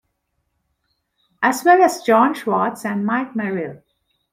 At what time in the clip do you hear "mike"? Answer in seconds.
3.05-3.35